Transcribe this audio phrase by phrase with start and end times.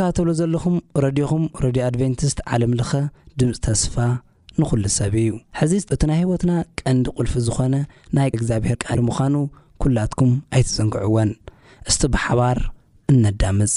[0.00, 2.90] እባተብሎ ዘለኹም ረድኹም ረድዮ ኣድቨንቲስት ዓለምልኸ
[3.40, 3.94] ድምፂ ተስፋ
[4.60, 5.30] ንዅሉ ሰብ እዩ
[5.60, 6.52] ሕዚ እቲ ናይ ህይወትና
[6.82, 7.74] ቀንዲ ቁልፊ ዝኾነ
[8.18, 9.34] ናይ እግዚኣብሔር ቃል ምዃኑ
[9.84, 11.30] ኲላትኩም ኣይትፅንግዕወን
[11.90, 12.60] እስቲ ብሓባር
[13.12, 13.72] እነዳምፅ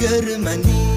[0.00, 0.89] جرمني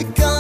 [0.06, 0.37] ك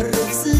[0.00, 0.55] الرحسي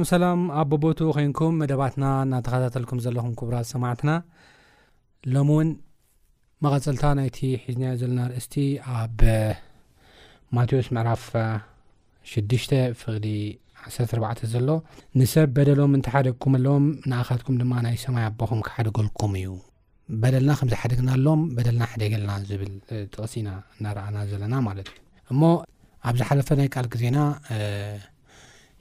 [0.00, 4.10] ኣ ሰላም ኣ ቦቦቱ ኮይንኩም መደባትና እናተከታተልኩም ዘለኹም ክቡራት ሰማዕትና
[5.34, 5.68] ሎሚ እውን
[6.64, 8.54] መቐፀልታ ናይቲ ሒዝናዮ ዘለና ርእስቲ
[8.96, 9.20] ኣብ
[10.56, 11.24] ማቴዎስ ምዕራፍ
[12.32, 13.14] 6 ፍ
[14.18, 14.68] 14 ዘሎ
[15.20, 19.50] ንሰብ በደሎም እንተሓደግኩም ኣሎዎም ንኣኻትኩም ድማ ናይ ሰማይ ኣቦኹም ክሓደገልኩም እዩ
[20.24, 22.70] በደልና ከምዝሓደግናኣሎም በደልና ሓደገልና ዝብል
[23.14, 24.84] ጥቕሲና እናኣና ዘለና ማት ዩ
[25.32, 25.42] እሞ
[26.10, 27.18] ኣብዝሓፈ ናይ ቃል ግ ዜና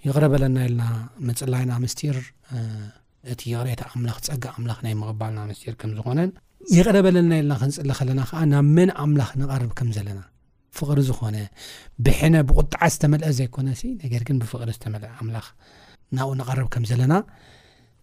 [0.05, 0.83] ይቅረበለና የለና
[1.27, 2.17] መፅላይና ምስር
[3.33, 6.19] እቲ ይቕረታ ኣምላ ፀጋ ምላ ናይምቕባልና ስዝኾነ
[6.75, 10.19] ይቅረበለና ለና ክንፅሊ ከለና ናብ መን ኣምላ ንርብ ከም ዘለና
[10.77, 11.37] ፍቅሪ ዝኾነ
[12.05, 13.69] ብሕነ ብቁጣዓ ዝተመልአ ዘይኮነ
[14.01, 15.45] ነገ ግን ብፍቅሪ ዝአናብኡ
[16.41, 17.13] ንርብ ከም ዘለና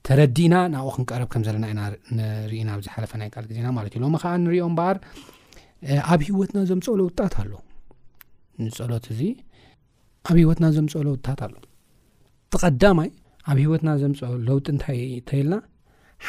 [0.07, 4.99] ተረዲእና ናብኡ ክንቀረብ ከምለናንና ዝሓፈይ ዜናማ ዩ ሎ ከዓ ንሪኦም በሃር
[6.13, 7.53] ኣብ ሂወትና ዞም ፀበሎ ውጥታት ኣሎ
[8.65, 9.21] ንፀሎት እዚ
[10.29, 11.55] ኣብ ሂወትና ዞም ፀበሎ ውጥታት ኣሎ
[12.63, 13.09] ቀዳማይ
[13.51, 14.85] ኣብ ሂወትና ዘምፅ ለውጥ እንታ
[15.29, 15.55] ተይልና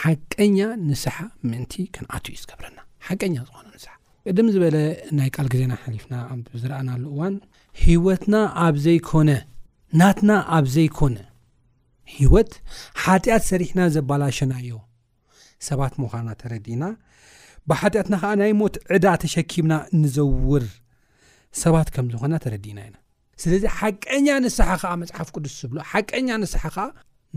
[0.01, 1.15] ሓቀኛ ንስሓ
[1.49, 3.89] ምእንቲ ክንኣትዩ ዝገብረና ሓቀኛ ዝኾነ ንስሓ
[4.29, 4.77] ቅድም ዝበለ
[5.17, 7.35] ናይ ቃል ግዜና ሓሊፍና ኣብ ዝረኣናሉ እዋን
[7.83, 9.29] ሂወትና ኣብ ዘይኮነ
[10.01, 11.17] ናትና ኣብ ዘይኮነ
[12.15, 12.51] ሂወት
[13.03, 14.71] ሓጢኣት ሰሪሕና ዘባላሸናዮ
[15.67, 16.83] ሰባት ምዃንና ተረዲና
[17.69, 20.65] ብሓጢኣትና ከዓ ናይ ሞት ዕዳ ተሸኪብና ንዘውር
[21.63, 22.95] ሰባት ከም ዝኾነ ተረዲእና ኢና
[23.43, 26.85] ስለዚ ሓቀኛ ንስሓ ከዓ መፅሓፍ ቅዱስ ዝብሎ ሓቀኛ ንስሓ ከዓ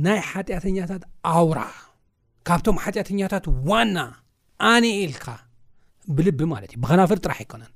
[0.05, 1.61] ናይ ሓጢአተኛታት ኣውራ
[2.49, 3.97] ካብቶም ሓጢአተኛታት ዋና
[4.73, 5.26] ኣነ ኢልካ
[6.19, 7.73] ብልቢ ማለት እዩ ብከናፍር ጥራሕ ኣይኮነን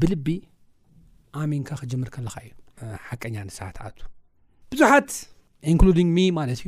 [0.00, 0.26] ብልቢ
[1.42, 2.50] ኣሚንካ ክጅምር ከለካ እዩ
[3.08, 3.98] ሓቀኛ ንስሓትኣቱ
[4.72, 5.10] ብዙሓት
[5.76, 5.98] ንሉግ
[6.38, 6.66] ማለት እዩ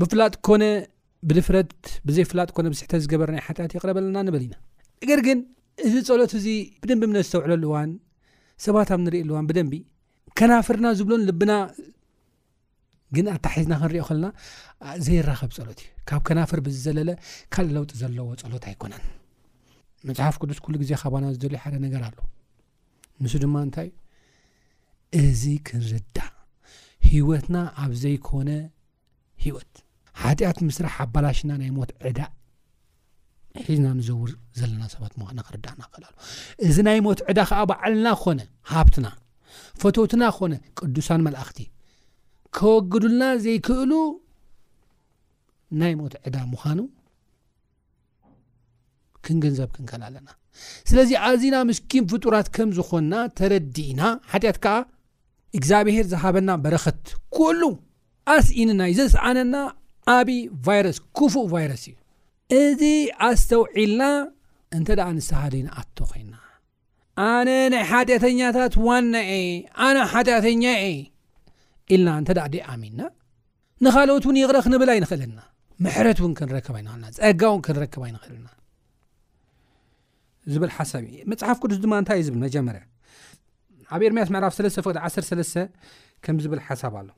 [0.00, 0.64] ብፍላጥ ኮነ
[1.28, 1.70] ብድፍረት
[2.06, 4.54] ብዘይ ፍላጥ ኮነ ብስሕተ ዝገበርናይ ሓጢኣት ይቅረበለና ንበሊ ኢና
[5.02, 5.38] ነገር ግን
[5.86, 6.46] እዚ ፀሎት እዚ
[6.82, 7.90] ብድንብምነት ዝተውዕለሉ እዋን
[8.64, 9.74] ሰባት ኣብ ንሪኢ ኣለዋ ብደንቢ
[10.38, 11.52] ከናፍርና ዝብሎን ልብና
[13.16, 14.26] ግን ኣታ ሒዝና ክንሪኦ ከልና
[15.06, 17.10] ዘይራኸብ ፀሎት እዩ ካብ ከናፍር ብዝዘለለ
[17.54, 19.02] ካልእ ለውጢ ዘለዎ ፀሎት ኣይኮነን
[20.08, 22.16] መፅሓፍ ቅዱስ ኩሉ ግዜ ካባና ዝደልዩ ሓደ ነገር ኣሎ
[23.22, 23.92] ንሱ ድማ እንታይእዩ
[25.26, 26.18] እዚ ክንርዳ
[27.10, 28.50] ሂወትና ኣብ ዘይኮነ
[29.44, 29.72] ሂወት
[30.22, 32.32] ሓጢኣት ምስራ ሓባላሽና ናይ ሞት ዕዳእ
[33.66, 35.12] ሒዝና ንዘውር ዘለና ሰባት
[35.48, 36.08] ክርዳእና ክልሉ
[36.66, 38.40] እዚ ናይ ሞት ዕዳ ከዓ በዓልና ኾነ
[38.72, 39.06] ሃብትና
[39.82, 41.58] ፈቶትና ኾነ ቅዱሳን መላእኽቲ
[42.56, 43.92] ከወግዱልና ዘይክእሉ
[45.82, 46.80] ናይ ሞት ዕዳ ምዃኑ
[49.26, 50.28] ክንግንዘብ ክንከል ኣለና
[50.90, 54.00] ስለዚ ኣዝና ምስኪን ፍጡራት ከም ዝኮንና ተረዲእና
[54.32, 54.74] ሓጢኣት ከዓ
[55.58, 57.02] እግዚኣብሄር ዝሃበና በረኸት
[57.36, 57.60] ኩሉ
[58.34, 59.56] ኣስኢንና እዩ ዘስዓነና
[60.16, 61.94] ዓብዪ ቫይረስ ክፉእ ቫይረስ እዩ
[62.60, 62.82] እዚ
[63.26, 64.02] ኣስተውዒልና
[64.76, 66.34] እንተ ደኣ ንሳሃደንኣቶ ኮይና
[67.28, 69.30] ኣነ ናይ ሓጢአተኛታት ዋናእ
[69.86, 70.96] ኣነ ሓጢአተኛ እየ
[71.94, 73.00] ኢልና እንተ ደ ኣሚንና
[73.84, 75.40] ንኻልኦት እውን ይቕረ ኽንብል ይንኽእልና
[75.84, 78.48] ምሕረት እውን ክንረከብ ይንክልና ፀጋ እውን ክንረከብ ኣይንክእልና
[80.52, 82.82] ዝብል ሓሳብ እዩ መፅሓፍ ቅዱስ ድማ እንታይ እዩ ዝብል መጀመርያ
[83.94, 85.58] ኣብ ኤርምያስ ምዕራፍ ተ ፍቅዲ 13
[86.24, 87.08] ከም ዝብል ሓሳብ ኣሎ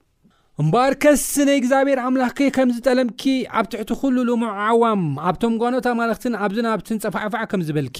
[0.62, 3.22] እምበኣር ከስ ነይ እግዚኣብሔር ኣምላኽ ከም ዝጠለምኪ
[3.58, 7.98] ኣብ ትሕቲ ኩሉ ልሙዑ ዓዋም ኣብቶም ጓኖት ኣማለክትን ኣብዝናብትን ፀፋዕፍዕ ከም ዝበልኪ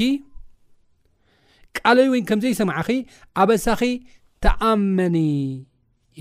[1.78, 2.88] ቃልዩ ወይ ከምዘይሰምዓኺ
[3.42, 3.80] ኣበሳኺ
[4.46, 5.16] ተኣመኒ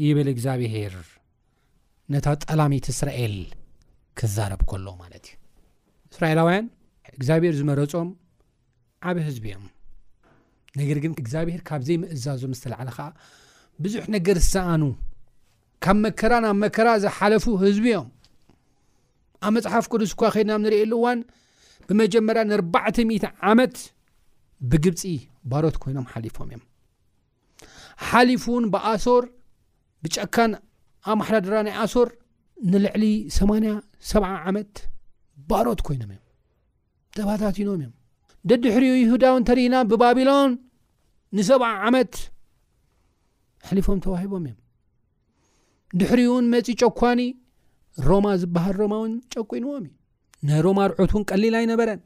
[0.06, 0.94] ይብል እግዚኣብሄር
[2.14, 3.36] ነታ ጠላሚት እስራኤል
[4.20, 5.36] ክዛረብ ከሎ ማለት እዩ
[6.14, 6.66] እስራኤላውያን
[7.18, 8.10] እግዚኣብሔር ዝመረፆም
[9.10, 9.66] ዓብ ህዝቢ እዮም
[10.80, 13.08] ነገር ግን እግዚኣብሄር ካብ ዘይምእዛዞም ዝተላዓለ ከዓ
[13.84, 14.82] ብዙሕ ነገር ዝሰኣኑ
[15.86, 18.10] ካብ መከራ ናብ መከራ ዝሓለፉ ህዝቢ እኦም
[19.48, 21.20] ኣብ መፅሓፍ ቅዱስ እኳ ከድናም ንሪእየሉ እዋን
[21.88, 23.76] ብመጀመርያ ን400 ዓመት
[24.72, 25.02] ብግብፂ
[25.52, 26.64] ባሮት ኮይኖም ሓሊፎም እዮም
[28.12, 29.24] ሓሊፉ እውን ብኣሶር
[30.04, 30.52] ብጨካን
[31.14, 32.10] ኣማሓዳ ድራ ናይ ኣሶር
[32.72, 33.04] ንልዕሊ
[33.42, 34.74] 8 ሰ ዓመት
[35.52, 36.24] ባሮት ኮይኖም እዮም
[37.18, 37.94] ጥባታትኖም እዮም
[38.52, 40.54] ደድሕሪኡ ይሁዳው እተዲና ብባቢሎን
[41.38, 41.50] ንሰ
[41.88, 42.14] ዓመት
[43.68, 44.60] ሓሊፎም ተዋሂቦም እዮም
[46.00, 47.22] ድሕሪ እውን መፂ ጨኳኒ
[48.10, 49.90] ሮማ ዝበሃል ሮማ እውን ጨቂንዎም እዩ
[50.50, 52.00] ናይ ሮማ ርዑት እውን ቀሊል ኣይነበረን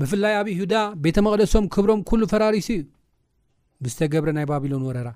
[0.00, 2.82] ብፍላይ ኣብ ይሁዳ ቤተ መቅደሶም ክብሮም ኩሉ ፈራሪሱ እዩ
[3.84, 5.08] ብዝተገብረ ናይ ባቢሎን ወረራ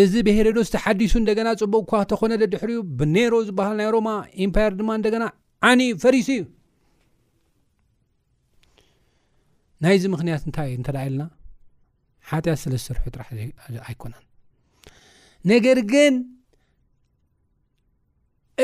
[0.00, 4.08] እዚ ብሄሮዶስ ተሓዲሱ እንደገና ፅቡቅ እኳ ተኮነደ ድሕሪ ብኔይሮ ዝበሃል ናይ ሮማ
[4.46, 5.24] ኤምፓየር ድማ እንደገና
[5.68, 6.42] ዓኒዩ ፈሪሲ እዩ
[9.84, 11.24] ናይዚ ምክንያት እንታይ እንተዳ የልና
[12.30, 13.30] ሓጢያት ስለ ዝስርሑ ጥራሕ
[13.88, 14.24] ኣይኮነን
[15.52, 16.14] ነገር ግን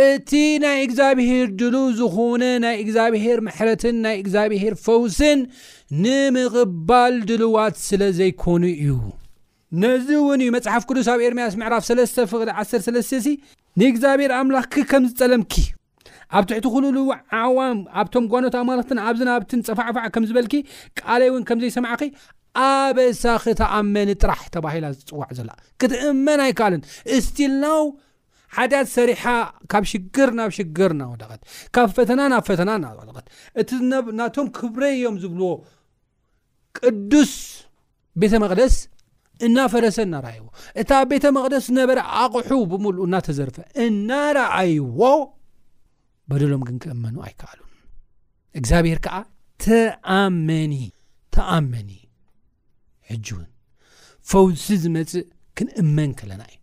[0.05, 0.31] እቲ
[0.63, 5.41] ናይ እግዚኣብሄር ድሉው ዝኮነ ናይ እግዚኣብሄር መሕረትን ናይ እግዚኣብሄር ፈውስን
[6.05, 8.91] ንምቕባል ድልዋት ስለ ዘይኮኑ እዩ
[9.83, 13.27] ነዚ እውን እዩ መፅሓፍ ቅዱስ ኣብ ኤርምያስ ምዕራፍ 3ለስተ ፍቅሊ 103ለተ እሲ
[13.81, 15.55] ንእግዚኣብሔር ኣምላኽ ከም ዝፀለምኪ
[16.37, 16.97] ኣብ ትሕቲ ኩሉል
[17.43, 20.55] ዓዋን ኣብቶም ጓኖት ኣማልክትን ኣብዝናብትን ፀፋዕፋዕ ከም ዝበልኪ
[21.01, 22.01] ቃለይ እውን ከምዘይሰማዓኺ
[22.71, 25.51] ኣበሳ ክተኣመኒ ጥራሕ ተባሂላ ዝፅዋዕ ዘላ
[25.81, 26.83] ክትእመና ኣይ ከኣልን
[27.19, 27.81] እስትልናው
[28.59, 29.23] ሓድያት ሰሪሓ
[29.73, 31.41] ካብ ሽግር ናብ ሽግር ናወደቀት
[31.77, 33.27] ካብ ፈተና ናብ ፈተና እናወደቀት
[33.61, 33.71] እቲ
[34.21, 35.49] ናቶም ክብረ ዮም ዝብልዎ
[36.79, 37.33] ቅዱስ
[38.23, 38.75] ቤተ መቅደስ
[39.47, 40.45] እናፈረሰ እናረአይዎ
[40.81, 45.01] እታ ቤተ መቅደስ ነበረ ኣቑሑ ብምሉእ እናተዘርፈ እናረዓይዎ
[46.31, 47.73] በደሎም ግን ክእመኑ ኣይከኣሉን
[48.61, 49.17] እግዚኣብሔር ከዓ
[49.67, 50.75] ተኣመኒ
[51.37, 51.91] ተኣመኒ
[53.11, 53.47] ሕጂ እውን
[54.31, 55.27] ፈውሲ ዝመፅእ
[55.59, 56.56] ክንእመን ከለና እዩ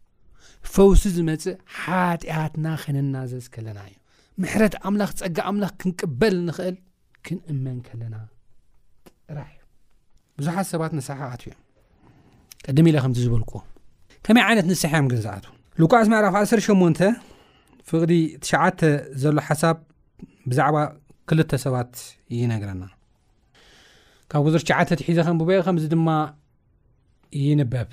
[0.76, 1.44] ፈውሲ ዝመፅ
[1.80, 3.96] ሓጢኣትና ክነናዘዝ ከለና እዩ
[4.44, 6.76] ምሕረት ኣምላኽ ፀጋ ኣምላኽ ክንቅበል ንክእል
[7.26, 8.16] ክንእመን ከለና
[9.28, 9.60] ጥራሕ እዩ
[10.40, 11.60] ብዙሓት ሰባት ንሳሓ ኣት እዮም
[12.68, 13.60] ቀዲሚ ኢለ ከምዚ ዝበልኩዎ
[14.28, 15.46] ከመይ ዓይነት ንስሓዮም ግን ዝኣት
[15.82, 17.04] ሉቃስ መዕራፍ 18
[17.92, 18.14] ፍቅዲ
[18.50, 18.82] ትተ
[19.24, 19.78] ዘሎ ሓሳብ
[20.52, 20.78] ብዛዕባ
[21.30, 21.94] ክልተ ሰባት
[22.38, 22.84] ይነግረና
[24.32, 26.10] ካብ ጉዞር 9ተ ትሒዘ ከም ብበ ከምዚ ድማ
[27.46, 27.90] ይንበብ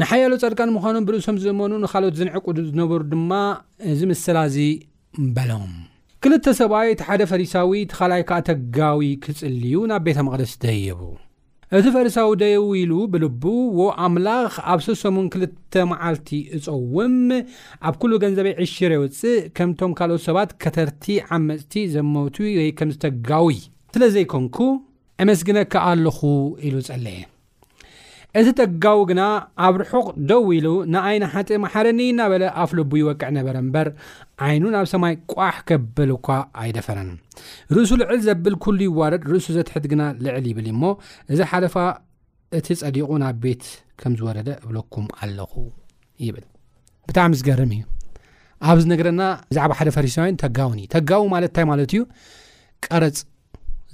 [0.00, 3.30] ንሓያሉ ጸድቃንምዃኖም ብርእሶም ዝእመኑ ንኻልኦት ዝንዕ ቅዱ ዝነበሩ ድማ
[3.90, 4.54] እዚ ምስላዙ
[5.24, 5.72] ምበሎም
[6.24, 11.00] ክልተ ሰባይ ቲ ሓደ ፈሪሳዊ ቲኻላይ ከዓ ተጋዊ ክፅል ዩ ናብ ቤተ መቕደስ ደየቡ
[11.78, 13.44] እቲ ፈሪሳዊ ደየው ኢሉ ብልቡ
[13.80, 17.16] ዎ ኣምላኽ ኣብ ሰሰሙን ክልተ መዓልቲ እፀውም
[17.90, 21.04] ኣብ ኩሉ ገንዘበ ዕሽር የውፅእ ከምቶም ካልኦት ሰባት ከተርቲ
[21.38, 23.58] ዓመፅቲ ዘመብቱ ወይ ከም ዝተጋዊ
[23.96, 24.58] ስለዘይኮንኩ
[25.24, 26.20] ኣመስግነከዓ ኣለኹ
[26.70, 27.18] ኢሉ ጸለየ
[28.38, 29.22] እቲ ተጋው ግና
[29.66, 33.88] ኣብ ርሑቅ ደው ኢሉ ንዓይነ ሓጢ ማሓረኒ እናበለ ኣፍልቡ ይወቅዕ ነበረ እምበር
[34.46, 37.08] ዓይኑ ናብ ሰማይ ቋሕ ከበል ኳ ኣይደፈረን
[37.76, 40.82] ርእሱ ልዕል ዘብል ኩሉይ ይዋረድ ርእሱ ዘትሕት ግና ልዕል ይብል እ እሞ
[41.32, 41.74] እዚ ሓደፋ
[42.58, 43.64] እቲ ፀዲቁ ናብ ቤት
[44.02, 45.52] ከም ዝወረደ እብለኩም ኣለኹ
[46.26, 46.46] ይብል
[47.08, 47.82] ብጣዕሚ ዝገርም እዩ
[48.70, 52.02] ኣብዚ ነገረና ብዛዕባ ሓደ ፈሪሳውን ተጋውን ተጋው ማለት ንታይ ማለት እዩ
[52.86, 53.18] ቀረፅ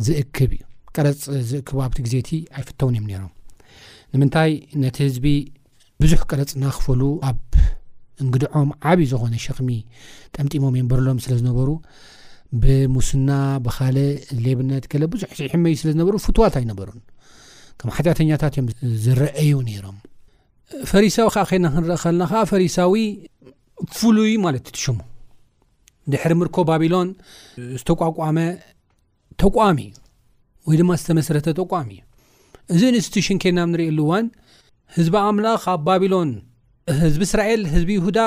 [0.08, 0.62] ዝእክብ እዩ
[0.98, 1.20] ቀረፅ
[1.52, 3.32] ዝእክቡ ኣብቲ ግዜቲ ኣይፍተውን እዮም ነሮም
[4.14, 4.50] ንምንታይ
[4.82, 5.26] ነቲ ህዝቢ
[6.02, 7.38] ብዙሕ ቀረፅና ክፈሉ ኣብ
[8.22, 9.68] እንግድዖም ዓብዪ ዝኮነ ሸክሚ
[10.34, 11.68] ጠምጢሞም የንበርሎም ስለ ዝነበሩ
[12.62, 13.30] ብሙስና
[13.64, 13.96] ብካል
[14.44, 17.00] ሌብነት ክለ ብዙሕ ሕመዩ ስለዝነበሩ ፍትዋት ኣይነበሩን
[17.80, 18.68] ከም ሓጢኣተኛታት እዮም
[19.04, 19.98] ዝረአዩ ነይሮም
[20.92, 22.94] ፈሪሳዊ ከዓ ከና ክንረኢ ከለና ከዓ ፈሪሳዊ
[23.98, 24.96] ፍሉይ ማለት ትሽሙ
[26.12, 27.08] ድሕሪ ምርኮ ባቢሎን
[27.80, 28.38] ዝተቋቋመ
[29.42, 29.94] ተቋሚ እዩ
[30.68, 32.05] ወይ ድማ ዝተመሰረተ ተቋሚ እዩ
[32.74, 34.26] እዚ ኢንስትቱሽን ከናብ ንርኢሉ እዋን
[34.96, 36.30] ህዝቢ ኣምላኽ ኣብ ባቢሎን
[37.02, 38.18] ህዝቢ እስራኤል ህዝቢ ይሁዳ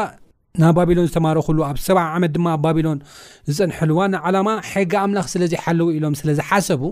[0.62, 3.00] ናብ ባቢሎን ዝተማረክሉ ኣብ ሰባ ዓመት ድማ ኣ ባቢሎን
[3.56, 6.84] ዝፀንሐሉዋ ንዓላማ ሕጊ ኣምላኽ ስለዘይ ሓለው ኢሎም ስለ ዝሓሰቡ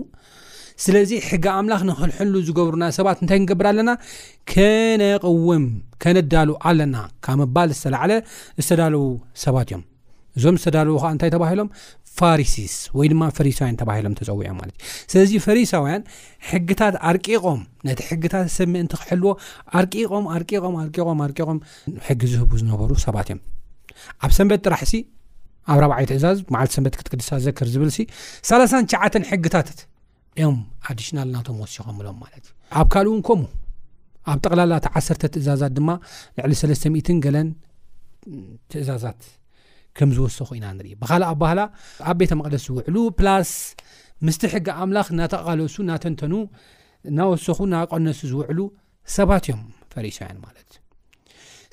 [0.84, 3.92] ስለዚ ሕጊ ኣምላኽ ንክልሐሉ ዝገብሩና ሰባት እንታይ ንገብር ኣለና
[4.52, 5.64] ከነቕውም
[6.04, 8.12] ከነዳሉ ኣለና ካብ ምባል ዝተለዓለ
[8.64, 9.04] ዝተዳለው
[9.44, 9.84] ሰባት እዮም
[10.38, 11.68] እዞም ዝተዳለው ከዓ እንታይ ተባሂሎም
[12.18, 12.54] ፋሲ
[12.98, 14.76] ወይድማ ፈሪሳውያ ሎም ፀውዮምማትእዩ
[15.12, 16.02] ስለዚ ፈሪሳውያን
[16.50, 19.30] ሕግታት ኣርቂቆም ነቲ ሕግታት ሰብ ምእንቲ ክሕልዎ
[20.36, 21.58] ኣርቆምምም
[22.08, 23.40] ሕጊ ዝህቡ ዝነበሩ ሰባት እዮም
[24.24, 25.00] ኣብ ሰንበት ጥራሕ ሲ
[25.72, 29.70] ኣብ 4ይ ትእዛዝ መዓልቲ ሰት ክትቅድሳ ዘክር ዝብል 3ሸ ሕግታት
[30.40, 30.58] እዮም
[30.90, 33.48] ኣዲሽናል እናቶም ወሲኮምሎም ማለት እዩ ኣብ ካልእ ውን ከምኡ
[34.30, 35.90] ኣብ ጠቕላላቲ ዓሰርተ ትእዛዛት ድማ
[36.38, 37.48] ልዕሊ 3ስ00 ገለን
[38.72, 39.20] ትእዛዛት
[39.98, 41.60] ከም ዝወሰኩ ኢና ንሪኢ ብካልእ ኣባህላ
[42.10, 43.50] ኣብ ቤተ መቅደስ ዝውዕሉ ፕላስ
[44.26, 46.34] ምስቲ ሕጊ ኣምላኽ ናተቓለሱ ናተንተኑ
[47.18, 48.58] ናወሰኹ ናቆነሱ ዝውዕሉ
[49.16, 49.60] ሰባት እዮም
[49.94, 50.68] ፈሪሳውያን ማለት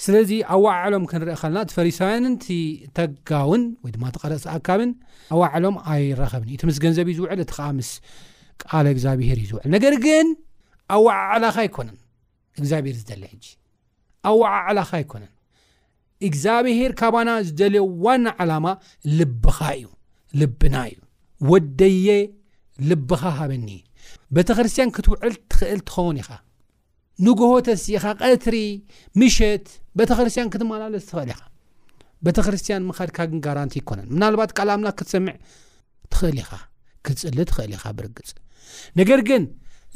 [0.03, 4.91] ስለዚ ኣብ ዋዓዕሎም ክንርአ ከለና እቲ ፈሪሳውያንን ቲተጋውን ወይ ድማ ተቐረፂኣካብን
[5.35, 7.89] ኣዋዕሎም ኣይራኸብንእዩ እቲ ምስ ገንዘብ እዩ ዝውዕል እቲ ከዓ ምስ
[8.63, 10.27] ቃል እግዚኣብሄር እዩ ዝውዕል ነገር ግን
[10.97, 11.99] ኣዋዓዕላኻ ኣይኮነን
[12.59, 13.45] እግዚኣብሄር ዝለ ሕጂ
[14.29, 15.31] ኣ ዋዓዕላኻ ኣይኮነን
[16.27, 18.67] እግዚኣብሄር ካባና ዝደልዮ ዋና ዓላማ
[19.19, 19.85] ልብኻ እዩ
[20.39, 20.97] ልብና እዩ
[21.51, 22.07] ወደየ
[22.89, 23.69] ልብኻ ሃበኒ
[24.35, 26.29] ቤተ ክርስትያን ክትውዕል ትኽእል ትኸውን ኢኻ
[27.25, 28.57] ንጎሆተስኢኻ ቐትሪ
[29.19, 29.67] ምሸት
[29.99, 31.41] ቤተክርስትያን ክትመላሎስ ትኽእል ኢኻ
[32.27, 35.35] ቤተክርስትያን ምኻድካ ግን ጋራንቲ ይኮነን ምናልባት ካል ኣምላክ ክትሰሚዕ
[36.13, 36.51] ትኽእል ኢኻ
[37.07, 38.31] ክትጽሊ ትኽእል ኢኻ ብርግፅ
[39.01, 39.43] ነገር ግን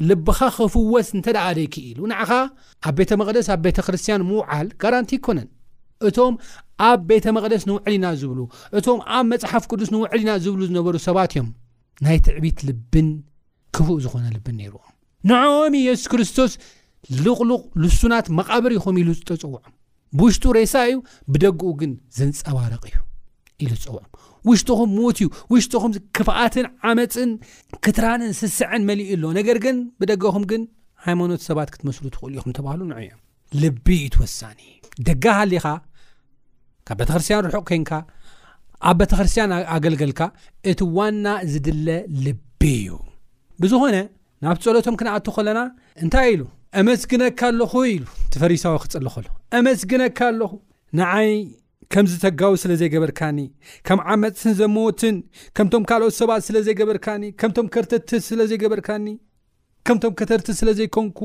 [0.10, 2.32] ልብኻ ክፍወስ እንተ ደኣደይኪ ኢሉ ንዓኻ
[2.90, 5.48] ኣብ ቤተ መቕደስ ኣብ ቤተክርስትያን ምውዓል ጋራንቲ ኮነን
[6.08, 6.34] እቶም
[6.90, 8.40] ኣብ ቤተ መቕደስ ንውዕል ኢና ዝብሉ
[8.80, 11.48] እቶም ኣብ መፅሓፍ ቅዱስ ንውዕል ኢና ዝብሉ ዝነበሩ ሰባት እዮም
[12.06, 13.10] ናይ ትዕቢት ልብን
[13.76, 14.94] ክፉእ ዝኾነ ልብን ነይርዎም
[15.32, 16.52] ንዕም ኢየሱስ ክርስቶስ
[17.26, 19.74] ልቕሉቕ ልሱናት መቓብር ይኹም ኢሉ ዝተፀውዖም
[20.20, 20.96] ብውሽጡ ሬሳ እዩ
[21.34, 22.98] ብደግኡ ግን ዘንፀባረቕ እዩ
[23.64, 24.08] ኢሉ ዝፀውዖም
[24.50, 27.32] ውሽጢኹም ሞት እዩ ውሽኹም ክፍኣትን ዓመፅን
[27.86, 30.62] ክትራንን ስስዐን መሊእ ኣሎ ነገር ግን ብደገኹም ግን
[31.08, 33.20] ሃይማኖት ሰባት ክትመስሉ ትኽእሉ ኢኹ ተባሃሉ ን እዮም
[33.64, 35.52] ልቢ ዩትወሳኒደጋሊ
[36.89, 37.91] ካብ ቤተክርስትያን ርሑቕ ኮንካ
[38.89, 40.21] ኣብ ቤተክርስትያን ኣገልገልካ
[40.71, 41.88] እቲ ዋና ዝድለ
[42.25, 42.95] ልቢ እዩ
[43.63, 43.97] ብዝኾነ
[44.43, 45.60] ናብ ፀሎቶም ክንኣት ከለና
[46.04, 46.43] እንታይ ኢሉ
[46.82, 49.28] አመስግነካ ኣለኹ ኢሉ ቲ ፈሪሳዊ ክፅሊ ከሎ
[49.60, 50.52] አመስግነካ ኣለኹ
[50.99, 51.30] ንዓይ
[51.93, 53.38] ከምዝተጋቡ ስለ ዘይገበርካኒ
[53.89, 55.15] ከም ዓመፅን ዘመትን
[55.58, 59.08] ከምቶም ካልኦት ሰባት ስለ ዘይገበርካኒ ከምቶም ከርተርት ስለ ዘይገበርካኒ
[59.89, 61.19] ከምቶም ከተርት ስለ ዘይኮንኩ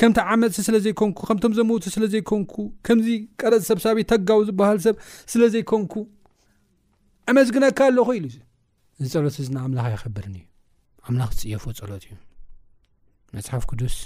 [0.00, 2.54] ከምቲ ዓመፅ ስለ ዘይኮንኩ ከምቶም ዘመቱ ስለ ዘይኮንኩ
[2.86, 3.08] ከምዚ
[3.40, 4.96] ቀረፂ ሰብሳብ ተጋቡ ዝበሃል ሰብ
[5.32, 5.92] ስለ ዘይኮንኩ
[7.30, 8.38] ኣመዝግነካ ኣለኹ ኢሉ ዩ
[9.04, 10.44] እዚፀሎት እዝና ኣምላኽ ይከብርኒእዩ
[11.08, 12.12] ኣምላኽ ዝፅየፉዎ ፀሎት እዩ
[13.36, 13.96] መፅሓፍ ክዱስ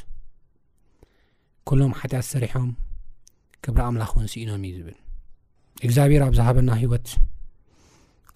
[1.71, 2.69] ኩሎም ሓጢኣት ዝሰሪሖም
[3.65, 4.99] ክብሪ ኣምላኽ ውንስኢኖም እዩ ዝብል
[5.87, 7.09] እግዚኣብሔር ኣብ ዝሃበና ሂወት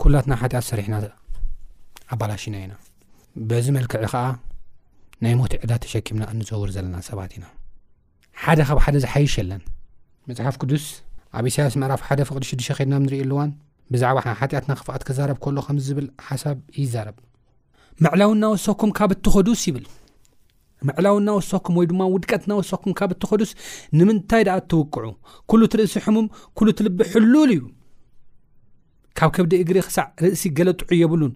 [0.02, 0.96] ኩላትና ሓጢኣት ሰሪሕና
[2.14, 2.74] ኣባላሽና ኢና
[3.50, 4.24] በዚ መልክዕ ከዓ
[5.24, 7.44] ናይ ሞት ዕዳ ተሸኪምናንውር ዘለና ሰባት ኢና
[8.42, 9.60] ሓደ ካብ ሓደ ዝሓይሽ ለን
[10.28, 10.84] መፅሓፍ ቅዱስ
[11.38, 13.50] ኣብ እሳያስ ምዕራፍ ሓደ ፍቅዲ 6ዱሽ ከድና ንሪእ ኣልዋን
[13.92, 17.16] ብዛዕባ ሓጢኣትና ክፍኣት ክዛረብ ከሎ ከምዝብል ሓሳብ ይዛረብ
[18.04, 19.86] መዕላው ና ወሳኩም ካብ እትኸዱስ ይብል
[20.88, 23.50] መዕላውእና ወሳኩም ወይ ድማ ውድቀትናወሳኩም ካብ እት ኸዱስ
[23.98, 25.04] ንምንታይ ደኣ እትውቅዑ
[25.50, 26.26] ኩሉ እት ርእሲ ሕሙም
[26.58, 27.60] ኩሉ ትልቢ ሕሉል እዩ
[29.18, 31.32] ካብ ከብዲ እግሪ ክሳዕ ርእሲ ገለጥዑ የብሉን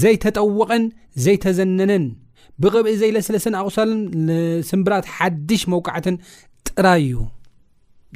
[0.00, 0.84] ዘይተጠወቐን
[1.24, 2.04] ዘይተዘነነን
[2.62, 4.00] ብቅብእ ዘይለስለስን ኣቑሳልን
[4.70, 6.16] ስምብራት ሓድሽ መውቃዓትን
[6.68, 7.18] ጥራይ እዩ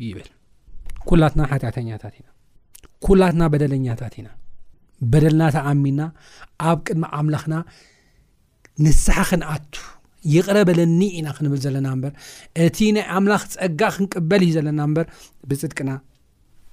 [0.08, 0.28] ይብል
[1.08, 2.28] ኩላትና ሓትያተኛታት ኢና
[3.06, 4.28] ኩላትና በደለኛታት ኢና
[5.12, 6.00] በደልና ተኣሚና
[6.70, 7.54] ኣብ ቅድሚ ኣምላኽና
[8.84, 9.70] ንስሓ ክንኣት
[10.34, 12.12] ይቕረበለኒ ኢና ክንብል ዘለና እምበር
[12.66, 15.06] እቲ ናይ ኣምላኽ ፀጋ ክንቅበል እዩ ዘለና እምበር
[15.50, 15.90] ብፅድቅና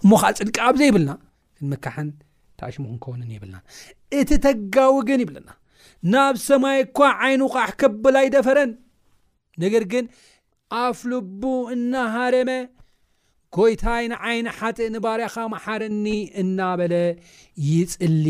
[0.04, 1.12] እሞኸዓ ፅድቂ ኣብዘይብልና
[1.66, 2.10] ንምካሕን
[2.60, 3.56] ተኣሽሙ ክንከውንን ይብልና
[4.18, 5.50] እቲ ተጋውግን ይብለና
[6.14, 8.72] ናብ ሰማይ እኳ ዓይኑ ቃሕ ከብላ ኣይደፈረን
[9.64, 10.06] ነገር ግን
[10.84, 11.42] ኣፍልቡ
[11.76, 12.52] እናሃረመ
[13.58, 16.06] ኮይታይ ንዓይኒ ሓጢእ ንባርያኻ ማሓርኒ
[16.42, 16.94] እናበለ
[17.70, 18.26] ይጽሊ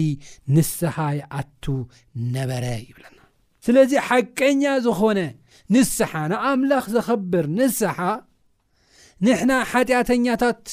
[0.55, 1.63] ንስሓ ይኣቱ
[2.35, 3.17] ነበረ ይብለና
[3.67, 5.19] ስለዚ ሓቀኛ ዝኾነ
[5.75, 7.97] ንስሓ ንኣምላኽ ዘኽብር ንስሓ
[9.25, 10.63] ንሕና ሓጢኣተኛታት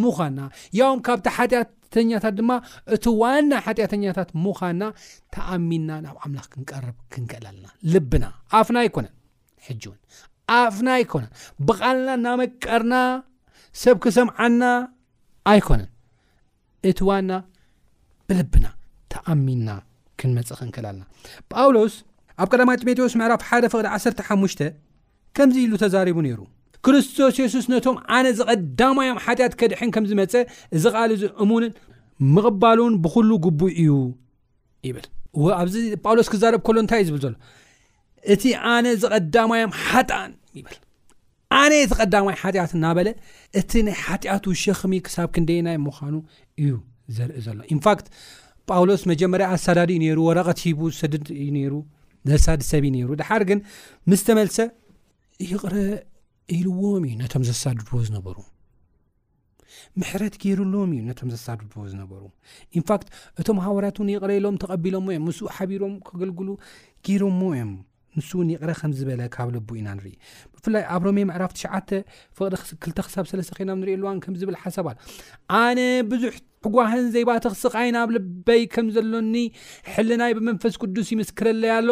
[0.00, 0.38] ሙዃና
[0.78, 2.50] ያም ካብታ ሓጢያት ተኛታት ድማ
[2.94, 4.82] እቲ ዋና ሓጢአተኛታት ሙዃንና
[5.34, 8.24] ተኣሚንና ናብ ኣምላክ ክንቀርብ ክንክእል ኣለና ልብና
[8.58, 9.14] ኣፍና ኣይኮነን
[9.68, 9.98] ሕጂውን
[10.60, 11.32] ኣፍና ኣይኮነን
[11.68, 12.94] ብቓልና እናመቀርና
[13.82, 14.62] ሰብ ክሰምዓና
[15.52, 15.90] ኣይኮነን
[16.90, 17.30] እቲ ዋና
[18.30, 18.66] ብልብና
[19.14, 19.68] ተኣሚና
[20.20, 21.04] ክንመፅእ ክንክእል ኣለና
[21.54, 21.96] ጳውሎስ
[22.42, 24.64] ኣብ ቀዳማይ ጢሞቴዎስ ምዕራፍ ሓ ፍቅዲ 15
[25.36, 26.40] ከምዚ ኢሉ ተዛሪቡ ነይሩ
[26.86, 30.32] ክርስቶስ የሱስ ነቶም ኣነ ዝ ቐዳማዮም ሓጢኣት ከድሕን ከም ዝመፀ
[30.76, 31.72] እዚ ቃል እዚ እሙንን
[32.34, 33.90] ምቕባሉ ን ብኩሉ ጉቡ እዩ
[34.88, 35.06] ይብል
[35.60, 37.34] ኣብዚ ጳውሎስ ክዛረብ ኮሎ እንታይእዩ ዝብል ዘሎ
[38.34, 38.42] እቲ
[38.74, 40.78] ኣነ ዝ ቐዳማዮም ሓጣን ይብል
[41.60, 43.08] ኣነ የቲ ቐዳማይ ሓጢኣት እናበለ
[43.60, 46.16] እቲ ናይ ሓጢኣት ውሸኽሚ ክሳብ ክንደናይ ምዃኑ
[46.62, 46.70] እዩ
[47.16, 48.06] ዘርኢ ዘሎ እንፋክት
[48.72, 51.72] ጳውሎስ መጀመርያ ኣሳዳዲ እዩ ነሩ ወረቐት ሂቡ ሰድድ እዩ ነሩ
[52.30, 53.58] ዘሳዲ ሰብእ ነይሩ ድሓር ግን
[54.10, 54.56] ምስተመልሰ
[55.50, 55.74] ይቕረ
[56.58, 58.36] ኢልዎም እዩ ነቶም ዘሳዱድዎ ዝነበሩ
[60.00, 62.22] ምሕረት ገይሩሎዎም እዩ ነቶም ዘሳዱድዎ ዝነበሩ
[62.78, 63.08] ኢንፋክት
[63.42, 66.48] እቶም ሃወራትን ይቅረኢሎም ተቐቢሎሞ እዮም ምስ ሓቢሮም ከገልግሉ
[67.08, 67.72] ገይሮሞ እዮም
[68.18, 70.14] ንስእውን ይቕረ ከምዝበለ ካብ ልቡ ኢና ንርኢ
[70.54, 71.90] ብፍላይ ኣብ ሮሜ ምዕራፍ ትሽዓተ
[72.38, 72.52] ፍቅዲ
[72.90, 74.96] 2ተ ክሳብ ሰለስተ ኮና ንሪእኣልዋን ከምዝብል ሓሳባል
[75.64, 75.78] ኣነ
[76.10, 79.36] ብዙሕ ሕጓህን ዘይባተክ ስቃይን ኣብ ልበይ ከም ዘሎኒ
[79.92, 81.88] ሕሊ ናይ ብመንፈስ ቅዱስ ይምስክረለይ ኣሎ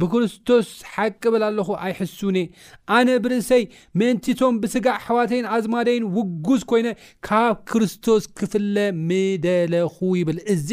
[0.00, 2.48] ብክርስቶስ ሓቂ ብል ኣለኹ ኣይሕሱኒእ
[2.96, 3.62] ኣነ ብርእሰይ
[4.00, 6.88] ምንቲቶም ብስጋእ ሓዋተይን ኣዝማደይን ውጉዝ ኮይነ
[7.28, 8.76] ካብ ክርስቶስ ክፍለ
[9.08, 10.68] ምደለኹ ይብል እዚ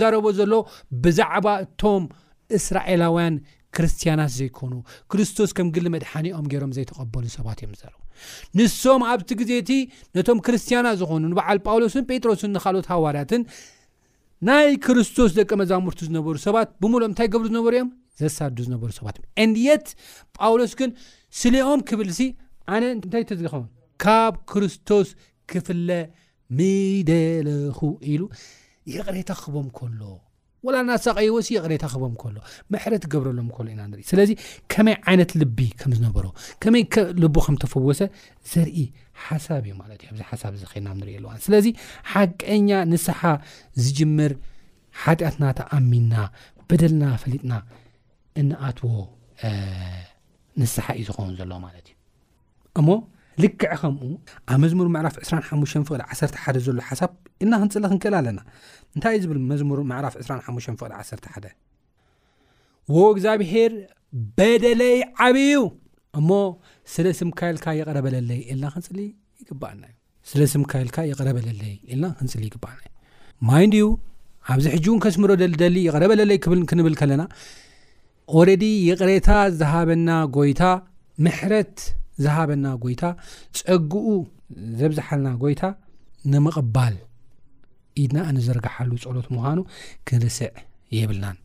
[0.00, 0.52] ዛረቦ ዘሎ
[1.06, 2.04] ብዛዕባ እቶም
[2.58, 3.34] እስራኤላውያን
[3.76, 4.72] ክርስትያናት ዘይኮኑ
[5.12, 7.94] ክርስቶስ ከም ግሊ መድሓኒኦም ገይሮም ዘይተቐበሉ ሰባት እዮም ዝር
[8.58, 9.70] ንሶም ኣብቲ ግዜ እቲ
[10.16, 13.42] ነቶም ክርስትያና ዝኾኑ ንበዓል ጳውሎስን ጴጥሮስን ንካልኦት ሃዋርያትን
[14.48, 17.90] ናይ ክርስቶስ ደቀ መዛሙርቲ ዝነበሩ ሰባት ብምሎም እንታይ ገብሩ ዝነበሩ እዮም
[18.22, 19.86] ዘሳዱ ዝነበሩ ሰባት እ እንድየት
[20.38, 20.90] ጳውሎስ ግን
[21.40, 22.20] ስሊኦም ክብልሲ
[22.76, 23.54] ኣነ እንታይተዝኸ
[24.04, 25.08] ካብ ክርስቶስ
[25.50, 25.88] ክፍለ
[26.58, 27.78] ምይደለኹ
[28.12, 28.22] ኢሉ
[28.94, 30.02] የቅሬታ ክክቦም ከሎ
[30.66, 32.36] ወላና ሳቀይ ወሲ ቅሬታ ኸቦም ከሎ
[32.74, 34.30] መሕረት ትገብረሎም ከሎ ኢና ንርኢ ስለዚ
[34.72, 36.26] ከመይ ዓይነት ልቢ ከም ዝነበሮ
[36.62, 36.82] ከመይ
[37.22, 38.00] ልቦ ከም ተፈወሰ
[38.52, 38.78] ዘርኢ
[39.26, 41.66] ሓሳብ እዩ ማለት እዩ ኣብዚ ሓሳብ ዝ ከልና ንርኢ ኣልዋ ስለዚ
[42.12, 43.20] ሓቀኛ ንስሓ
[43.84, 44.34] ዝጅምር
[45.02, 46.14] ሓጢኣትና ተኣሚና
[46.70, 47.52] በደልና ፈሊጥና
[48.42, 48.90] እነኣትዎ
[50.62, 52.88] ንስሓ እዩ ዝኮውን ዘሎ ማለት እዩእሞ
[53.42, 54.02] ልክዕ ከምኡ
[54.52, 57.10] ኣብ መዝሙር መዕራፍ 2ሓሙ ፍቕሊ 1ሓ ዘሎ ሓሳብ
[57.42, 58.38] ኢልና ክንፅሊ ክንክእል ኣለና
[58.94, 61.44] እንታይ እ ዝብል መዝሙር መዕራፍ 25 ፍቕ 1 ሓ
[62.94, 63.72] ወ እግዚኣብሄር
[64.38, 65.56] በደለይ ዓብዩ
[66.18, 66.30] እሞ
[66.92, 68.84] ስለ ስምካልካ የረበለለይ ልና ክን
[69.40, 69.94] ይግኣእዩ
[70.32, 72.94] ስለ ስምካልካ የቐረበለለይ ኢልና ክንፅሊ ይግበኣና እዩ
[73.48, 73.84] ማይድዩ
[74.52, 77.22] ኣብዚ ሕጂ እውን ከስምሮ ደልደሊ ይቕረበለለይ ክብ ክንብል ከለና
[78.48, 80.62] ረዲ የቕሬታ ዝሃበና ጎይታ
[81.24, 81.76] ምሕረት
[82.24, 83.02] ዝሃበና ጎይታ
[83.58, 84.06] ፀጉኡ
[84.80, 85.62] ዘብዝሓልና ጎይታ
[86.32, 86.96] ንምቕባል
[88.02, 89.58] ኢድና ንዘርግሓሉ ፀሎት ምዃኑ
[90.08, 90.50] ክንርስዕ
[90.98, 91.38] የብልናን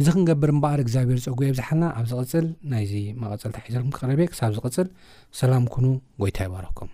[0.00, 2.92] እዚ ክንገብር እምበኣር እግዚኣብሔር ፀጉኡ የብዝሓልና ኣብ ዚቕፅል ናይዚ
[3.22, 4.88] መቐፀልታ ሒዘኩም ክቐረቤ ክሳብ ዝቕፅል
[5.40, 5.86] ሰላም ኩኑ
[6.24, 6.92] ጎይታ ይባረኽኩም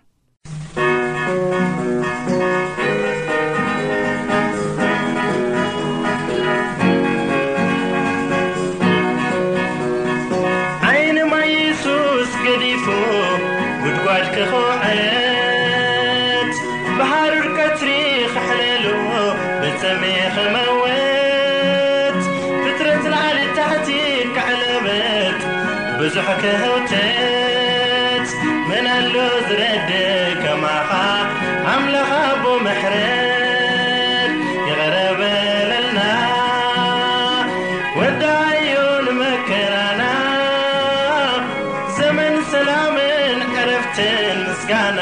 [44.67, 44.99] ي يقن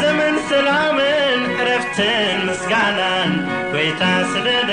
[0.00, 0.98] زمن سلعم
[1.66, 1.98] رفت
[2.44, 4.63] مسجن